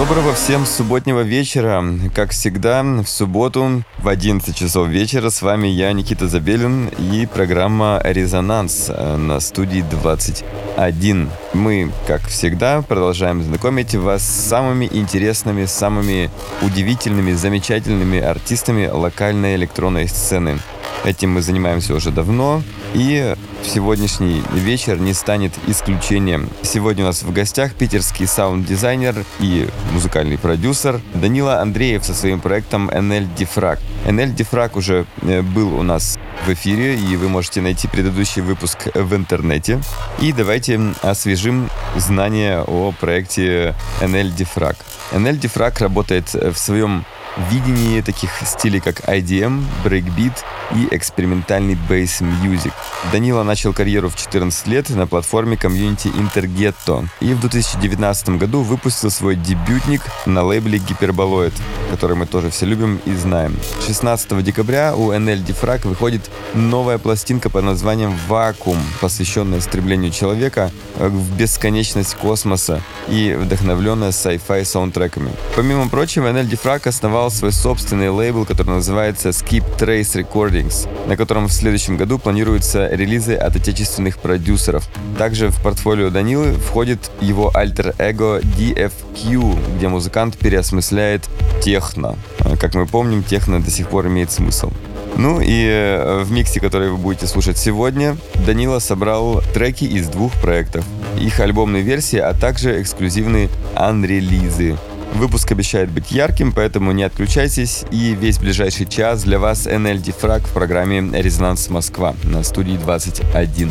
Доброго 0.00 0.32
всем 0.32 0.64
субботнего 0.64 1.20
вечера. 1.20 1.84
Как 2.14 2.30
всегда, 2.30 2.82
в 2.82 3.06
субботу 3.06 3.82
в 3.98 4.08
11 4.08 4.56
часов 4.56 4.88
вечера 4.88 5.28
с 5.28 5.42
вами 5.42 5.68
я, 5.68 5.92
Никита 5.92 6.26
Забелин, 6.26 6.86
и 6.86 7.26
программа 7.26 8.00
«Резонанс» 8.02 8.88
на 8.88 9.38
студии 9.40 9.82
21. 9.82 11.28
Мы, 11.52 11.92
как 12.06 12.22
всегда, 12.22 12.80
продолжаем 12.80 13.42
знакомить 13.42 13.94
вас 13.94 14.22
с 14.22 14.48
самыми 14.48 14.88
интересными, 14.90 15.66
самыми 15.66 16.30
удивительными, 16.62 17.32
замечательными 17.32 18.20
артистами 18.20 18.86
локальной 18.86 19.54
электронной 19.56 20.08
сцены. 20.08 20.60
Этим 21.04 21.32
мы 21.32 21.42
занимаемся 21.42 21.94
уже 21.94 22.10
давно, 22.10 22.62
и 22.94 23.34
сегодняшний 23.62 24.42
вечер 24.52 24.98
не 24.98 25.14
станет 25.14 25.52
исключением. 25.66 26.50
Сегодня 26.62 27.04
у 27.04 27.06
нас 27.06 27.22
в 27.22 27.32
гостях 27.32 27.74
питерский 27.74 28.26
саунд-дизайнер 28.26 29.24
и 29.38 29.68
музыкальный 29.92 30.38
продюсер 30.38 31.00
Данила 31.14 31.60
Андреев 31.60 32.04
со 32.04 32.14
своим 32.14 32.40
проектом 32.40 32.90
NL 32.90 33.28
Diffrag. 33.36 33.78
NL 34.06 34.34
Diffrag 34.34 34.76
уже 34.76 35.06
э, 35.22 35.42
был 35.42 35.74
у 35.78 35.82
нас 35.82 36.18
в 36.46 36.52
эфире, 36.52 36.96
и 36.96 37.16
вы 37.16 37.28
можете 37.28 37.60
найти 37.60 37.88
предыдущий 37.88 38.42
выпуск 38.42 38.88
в 38.94 39.14
интернете. 39.14 39.80
И 40.20 40.32
давайте 40.32 40.80
освежим 41.02 41.70
знания 41.96 42.62
о 42.66 42.92
проекте 42.98 43.74
NL 44.00 44.34
Diffrag. 44.36 44.76
NL 45.12 45.40
Diffrag 45.40 45.78
работает 45.80 46.32
в 46.32 46.56
своем 46.56 47.04
видении 47.50 48.00
таких 48.00 48.30
стилей, 48.44 48.80
как 48.80 49.00
IDM, 49.08 49.64
брейкбит 49.84 50.32
и 50.74 50.88
экспериментальный 50.90 51.76
bass 51.88 52.22
music. 52.22 52.72
Данила 53.12 53.42
начал 53.42 53.72
карьеру 53.72 54.08
в 54.08 54.16
14 54.16 54.66
лет 54.66 54.90
на 54.90 55.06
платформе 55.06 55.56
комьюнити 55.56 56.08
Intergetto 56.08 57.06
и 57.20 57.32
в 57.34 57.40
2019 57.40 58.30
году 58.30 58.62
выпустил 58.62 59.10
свой 59.10 59.36
дебютник 59.36 60.02
на 60.26 60.42
лейбле 60.42 60.78
Гиперболоид, 60.78 61.54
который 61.90 62.16
мы 62.16 62.26
тоже 62.26 62.50
все 62.50 62.66
любим 62.66 63.00
и 63.04 63.14
знаем. 63.14 63.56
16 63.86 64.42
декабря 64.44 64.94
у 64.94 65.12
NL 65.12 65.44
Diffrag 65.44 65.86
выходит 65.86 66.30
новая 66.54 66.98
пластинка 66.98 67.50
под 67.50 67.64
названием 67.64 68.16
«Вакуум», 68.28 68.78
посвященная 69.00 69.60
стремлению 69.60 70.12
человека 70.12 70.70
в 70.96 71.36
бесконечность 71.36 72.14
космоса 72.14 72.82
и 73.08 73.36
вдохновленная 73.38 74.10
sci-fi 74.10 74.64
саундтреками. 74.64 75.32
Помимо 75.56 75.88
прочего, 75.88 76.28
NL 76.28 76.48
Diffrag 76.48 76.88
основал 76.88 77.29
свой 77.30 77.52
собственный 77.52 78.10
лейбл, 78.10 78.44
который 78.44 78.70
называется 78.70 79.30
Skip 79.30 79.64
Trace 79.78 80.22
Recordings, 80.22 80.88
на 81.08 81.16
котором 81.16 81.48
в 81.48 81.52
следующем 81.52 81.96
году 81.96 82.18
планируются 82.18 82.88
релизы 82.88 83.34
от 83.34 83.56
отечественных 83.56 84.18
продюсеров. 84.18 84.88
Также 85.18 85.48
в 85.48 85.62
портфолио 85.62 86.10
Данилы 86.10 86.52
входит 86.52 87.10
его 87.20 87.50
альтер-эго 87.54 88.40
DFQ, 88.40 89.76
где 89.76 89.88
музыкант 89.88 90.36
переосмысляет 90.38 91.28
техно. 91.62 92.16
Как 92.60 92.74
мы 92.74 92.86
помним, 92.86 93.22
техно 93.22 93.62
до 93.62 93.70
сих 93.70 93.88
пор 93.88 94.06
имеет 94.08 94.30
смысл. 94.30 94.70
Ну 95.16 95.40
и 95.40 95.66
э, 95.66 96.22
в 96.22 96.30
миксе, 96.30 96.60
который 96.60 96.90
вы 96.90 96.96
будете 96.96 97.26
слушать 97.26 97.58
сегодня, 97.58 98.16
Данила 98.46 98.78
собрал 98.78 99.42
треки 99.52 99.84
из 99.84 100.08
двух 100.08 100.32
проектов, 100.40 100.84
их 101.18 101.40
альбомные 101.40 101.82
версии, 101.82 102.18
а 102.18 102.32
также 102.32 102.80
эксклюзивные 102.80 103.50
анрелизы. 103.74 104.78
Выпуск 105.14 105.52
обещает 105.52 105.90
быть 105.90 106.10
ярким, 106.10 106.52
поэтому 106.52 106.92
не 106.92 107.02
отключайтесь. 107.02 107.84
И 107.90 108.14
весь 108.14 108.38
ближайший 108.38 108.86
час 108.86 109.24
для 109.24 109.38
вас 109.38 109.66
NL 109.66 109.98
Дифраг 109.98 110.42
в 110.42 110.52
программе 110.52 111.00
«Резонанс 111.20 111.68
Москва» 111.68 112.14
на 112.24 112.42
студии 112.42 112.76
21. 112.76 113.70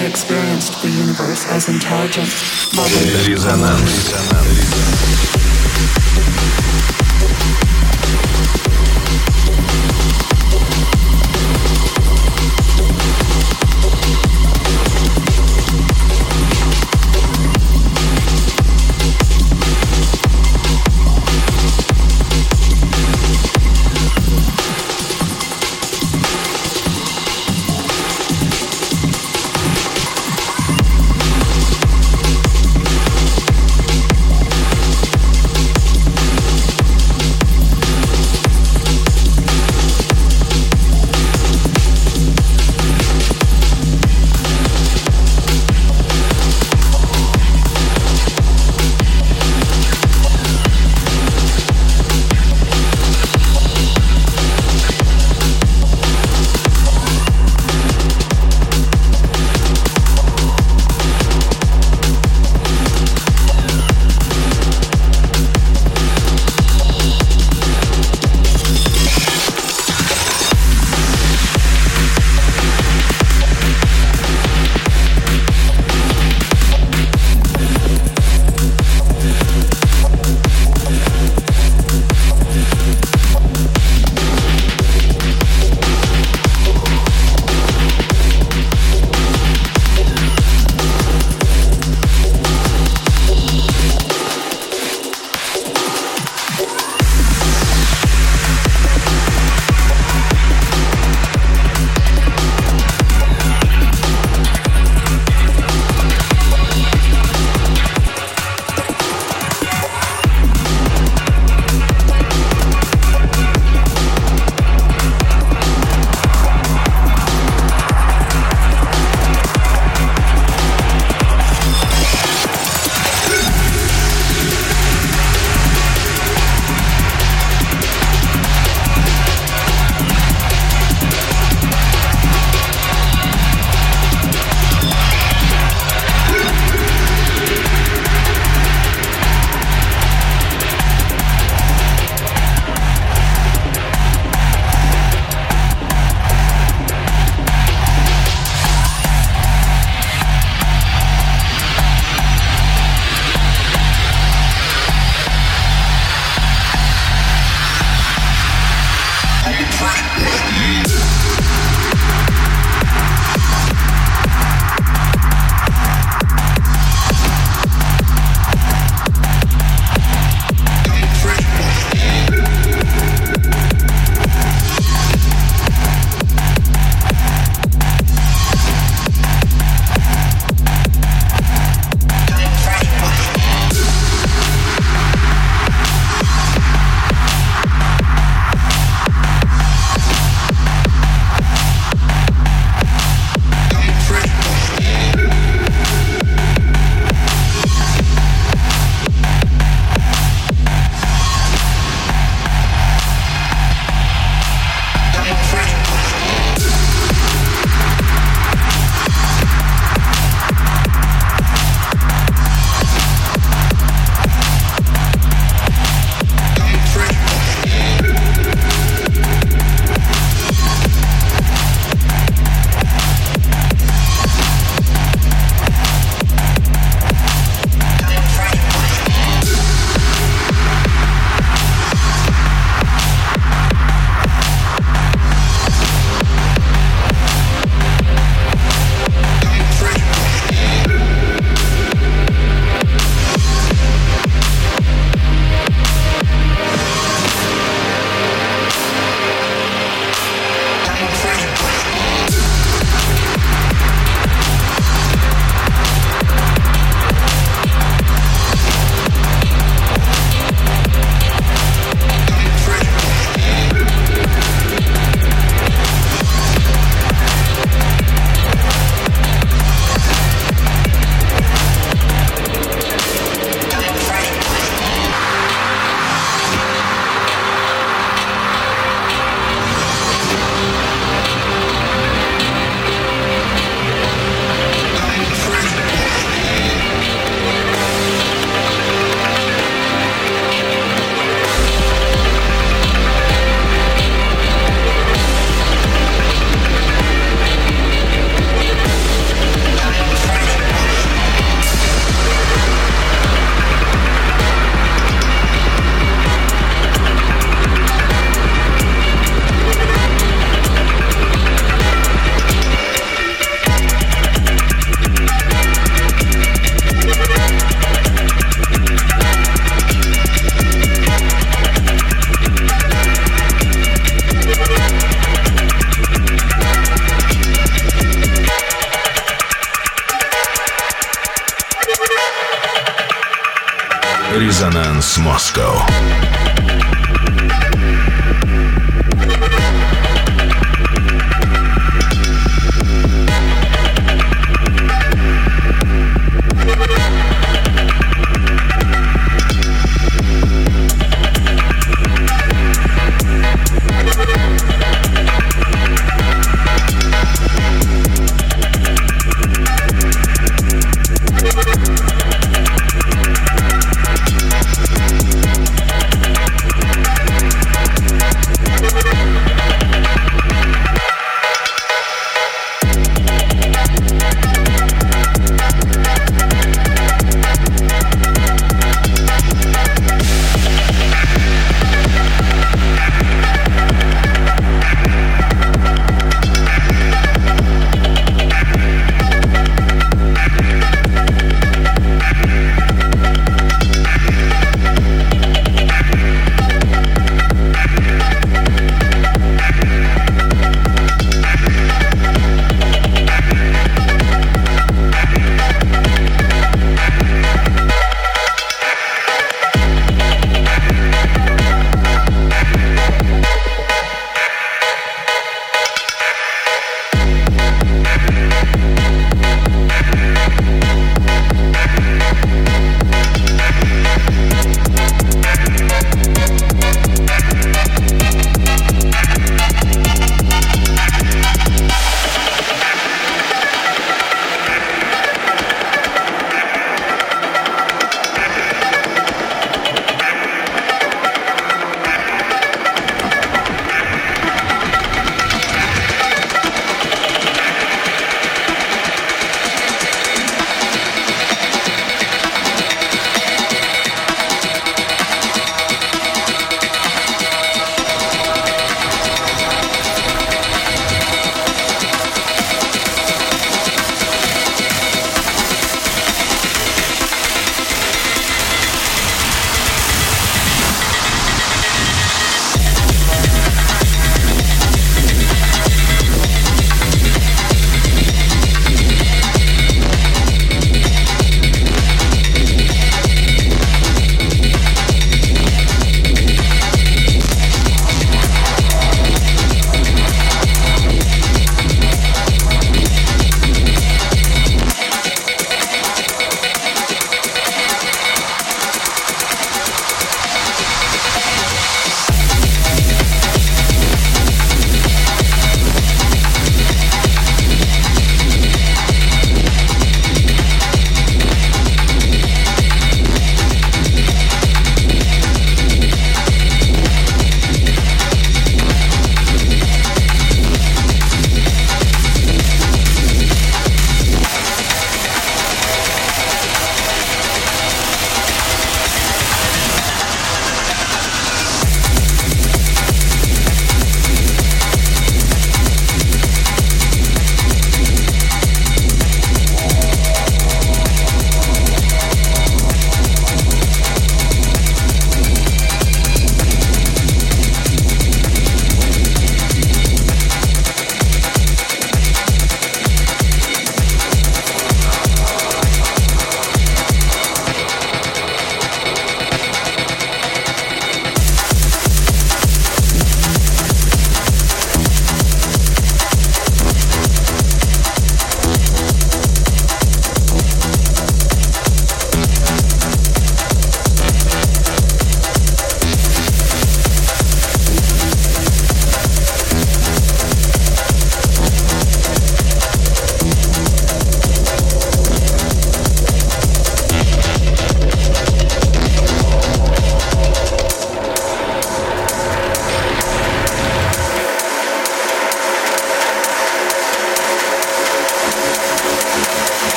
suddenly 0.00 0.06
experienced 0.06 0.80
the 0.80 0.88
universe 0.88 1.44
as 1.48 1.68
intelligent, 1.68 2.32
loving, 2.74 3.12
Резонанс. 3.28 4.08
Резонанс 4.08 5.39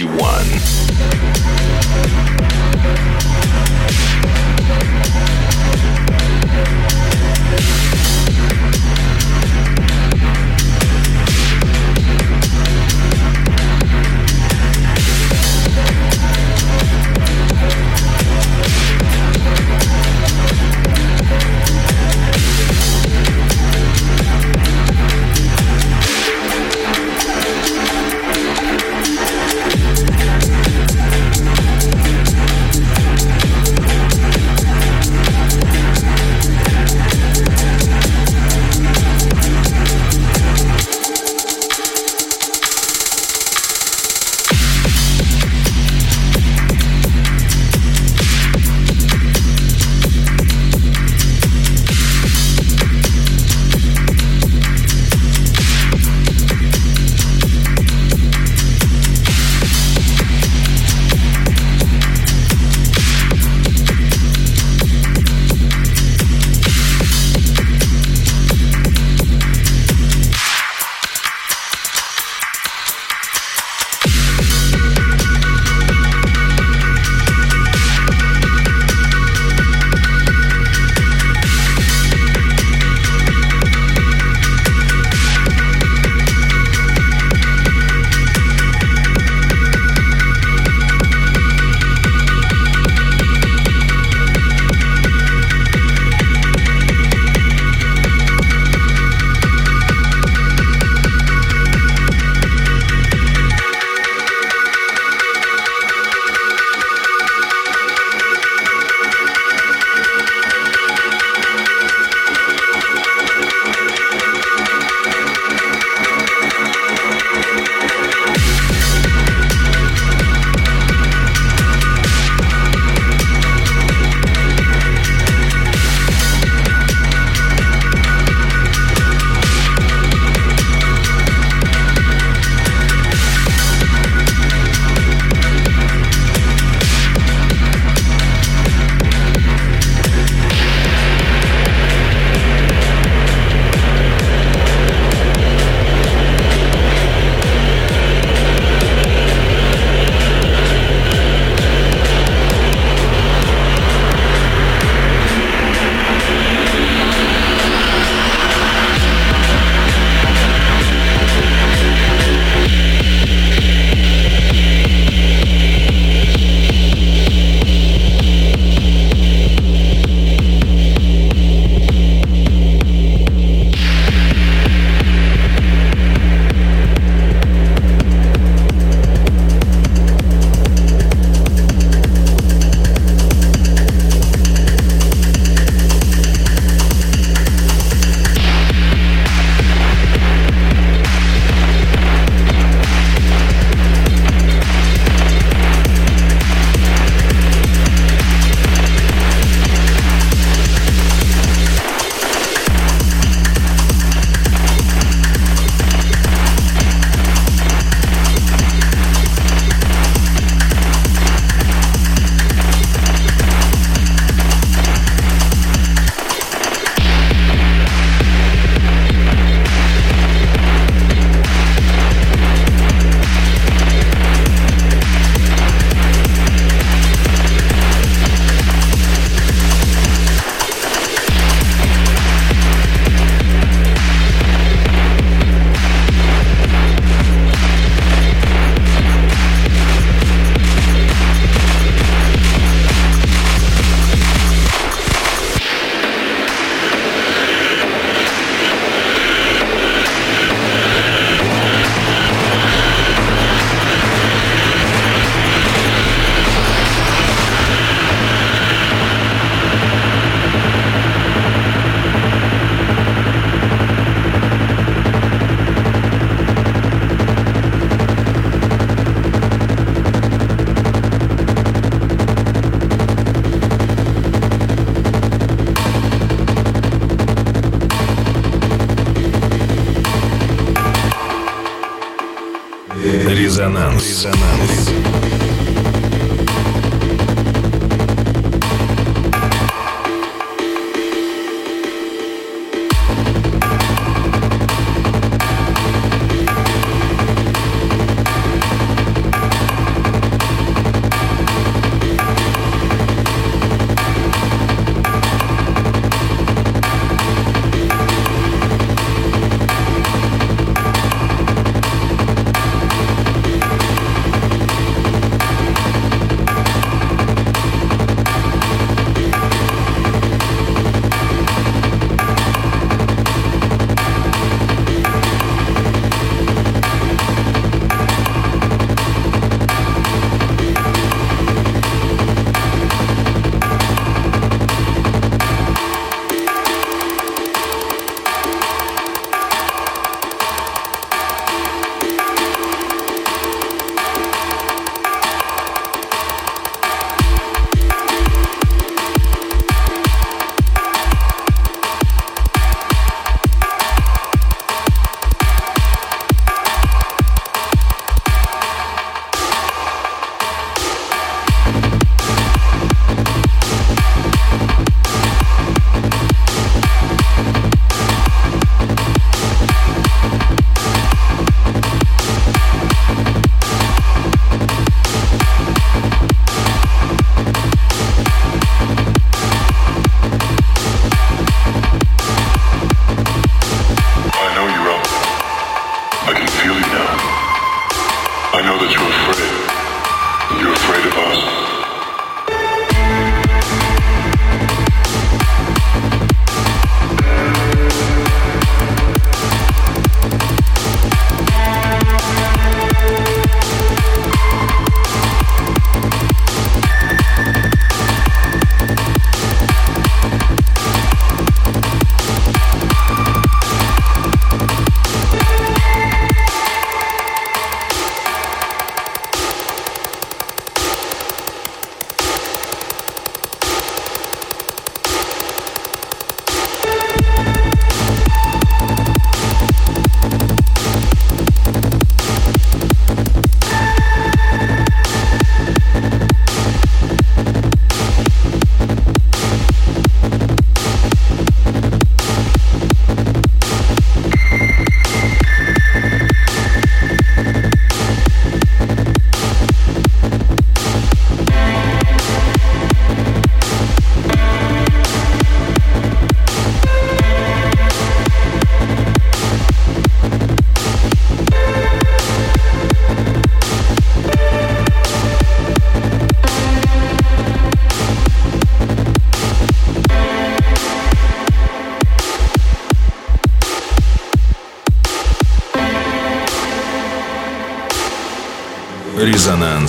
you 0.00 0.06
want. 0.06 0.27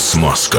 Резонанс 0.09 0.49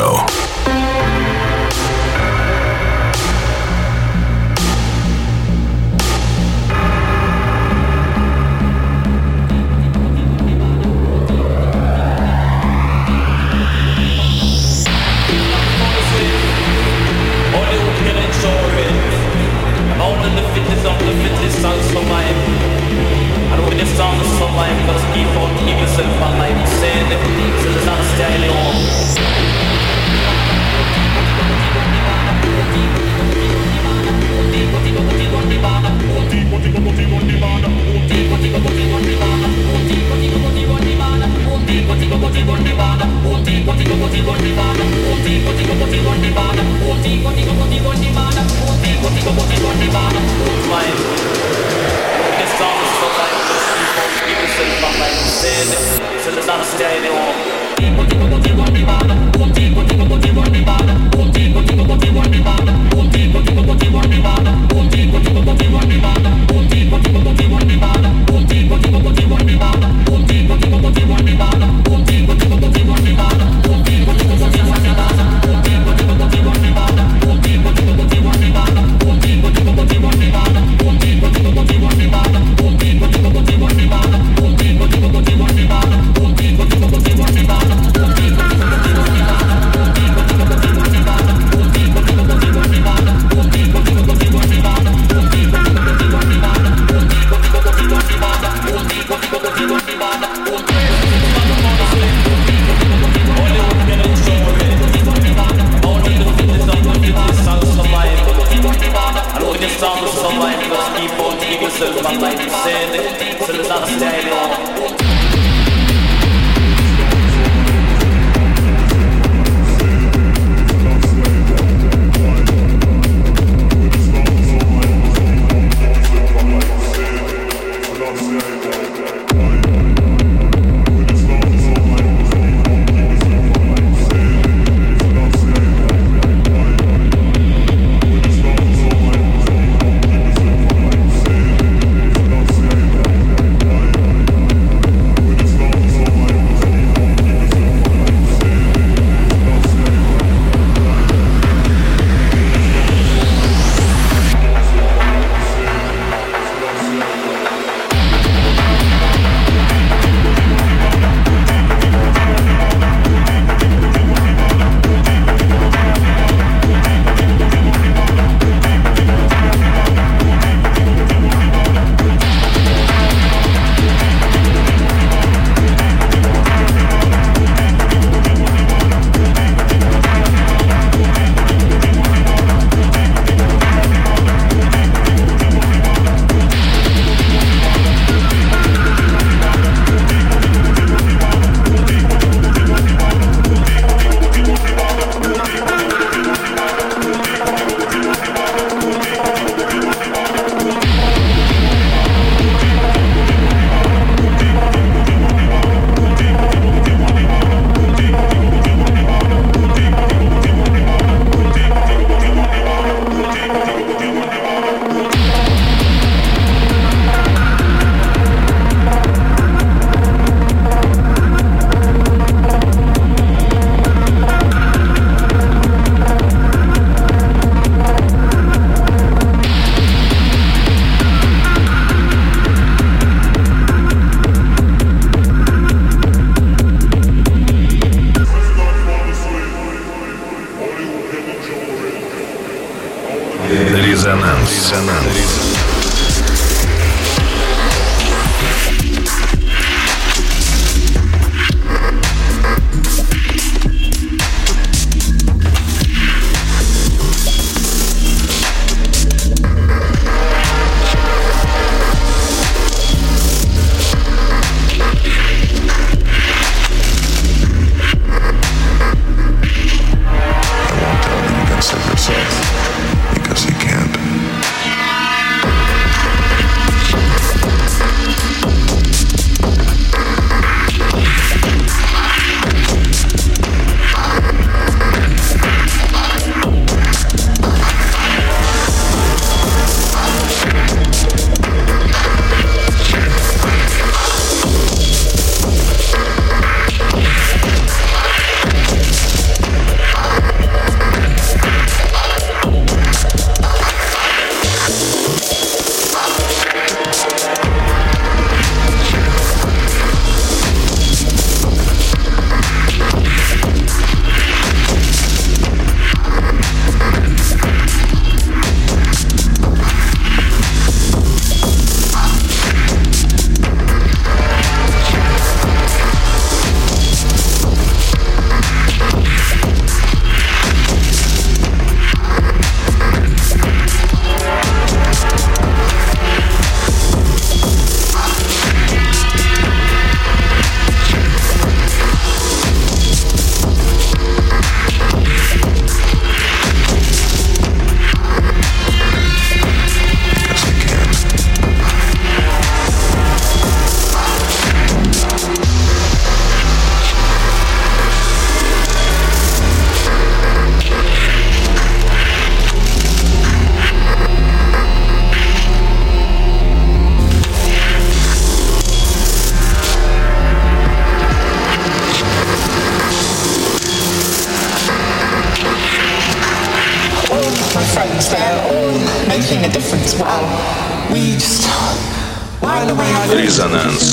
dissonance. 383.40 383.89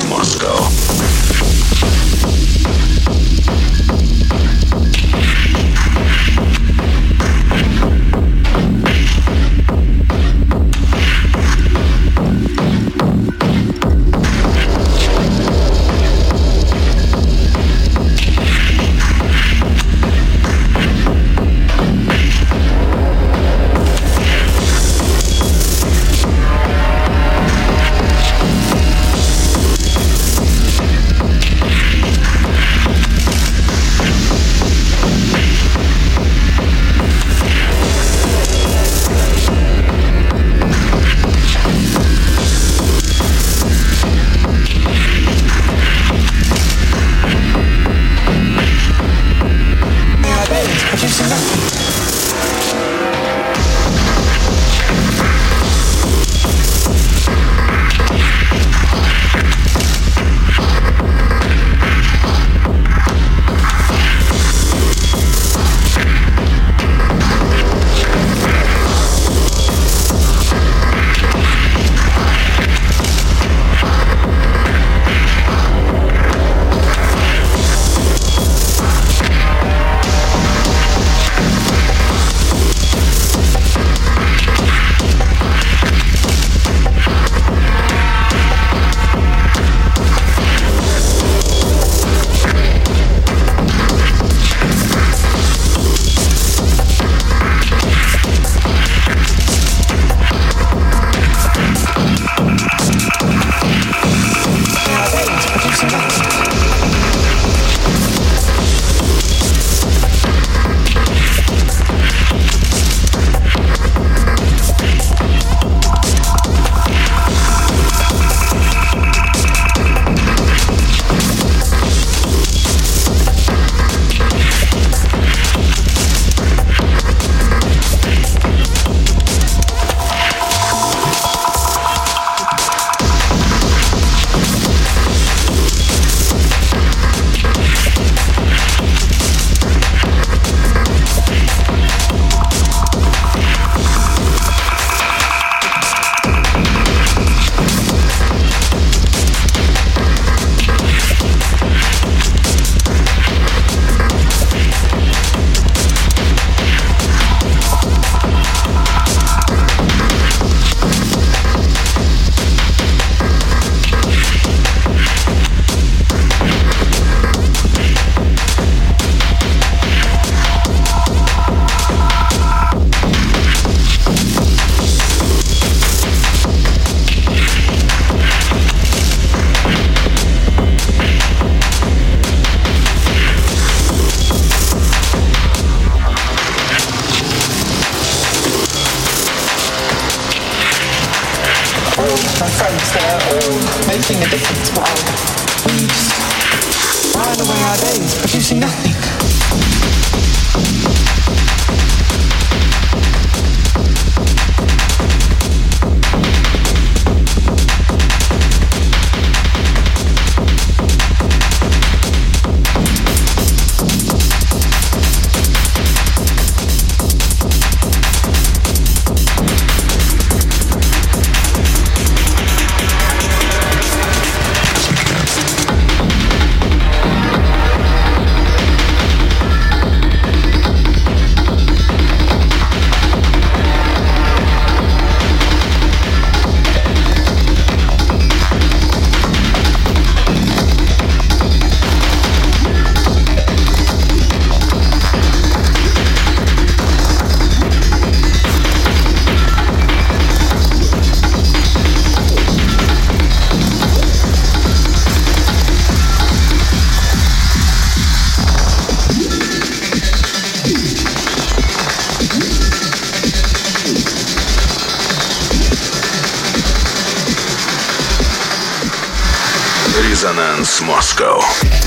Резонанс 270.79 271.86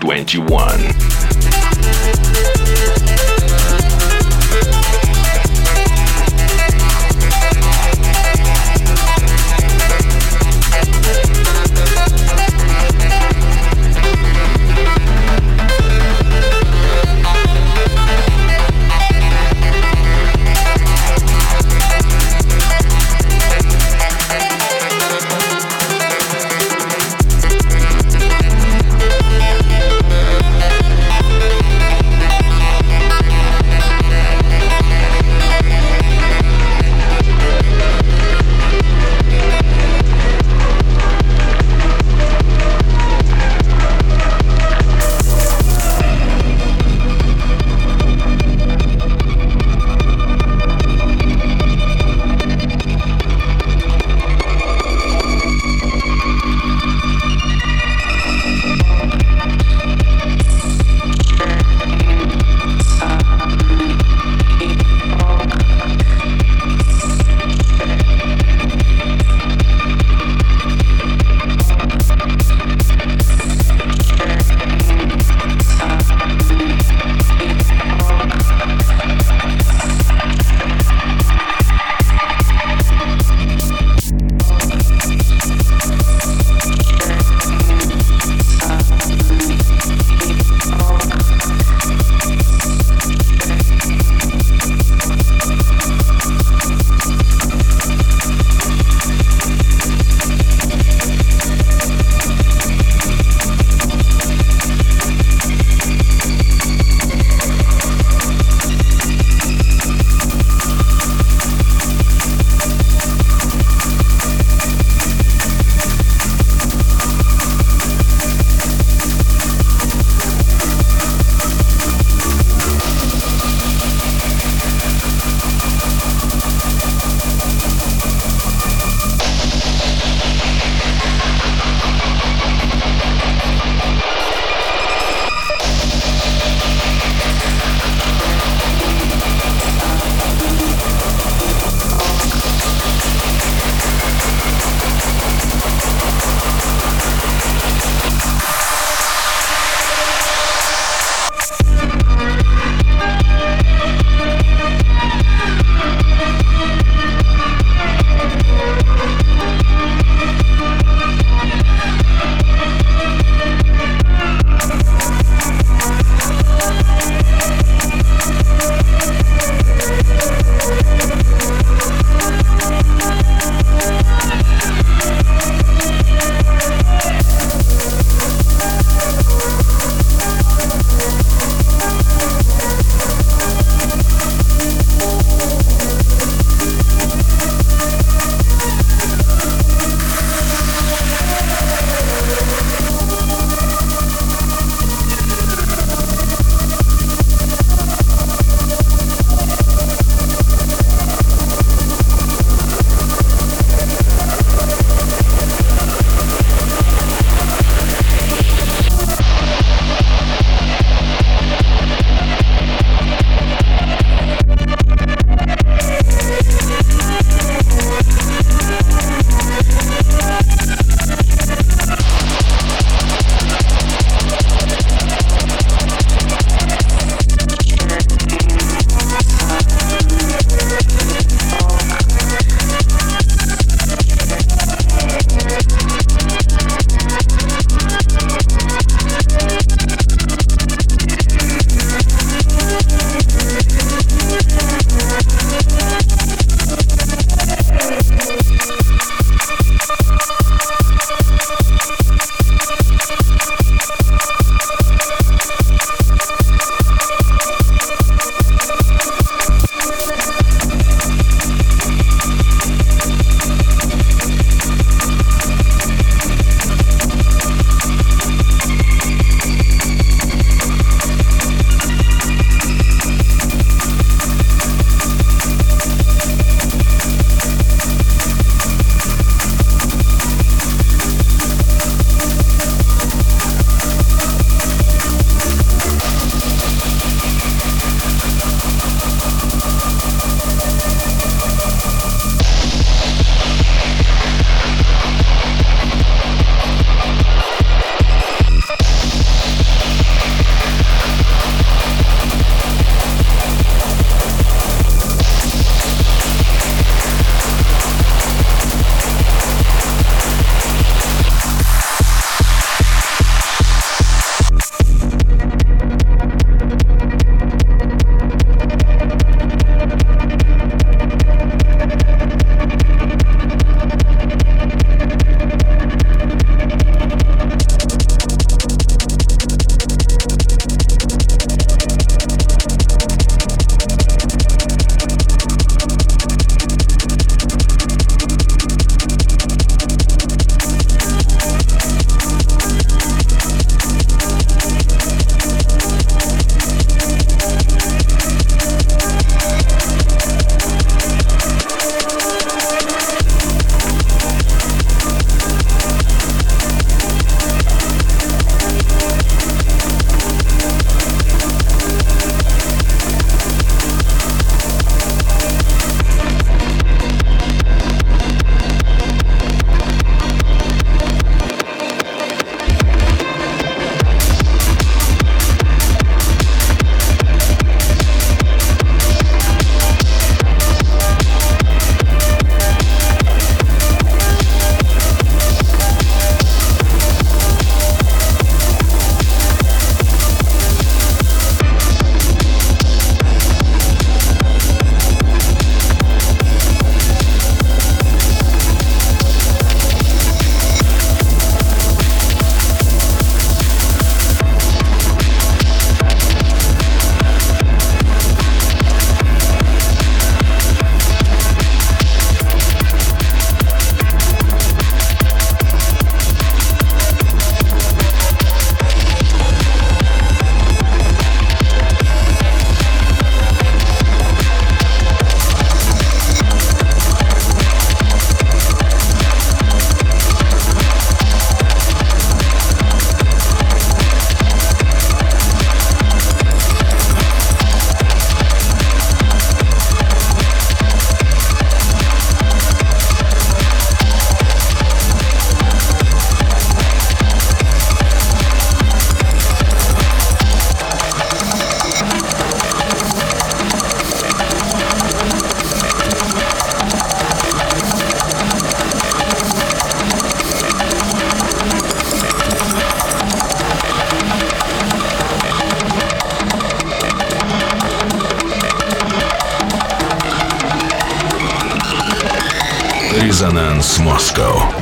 21. 0.00 0.95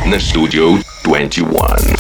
Москва 0.05 0.11
на 0.11 0.21
студию 0.21 0.83
21. 1.05 1.94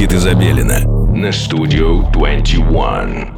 Никиты 0.00 0.16
Забелина 0.16 0.80
на 1.14 1.30
Студио 1.30 2.10
21. 2.12 3.29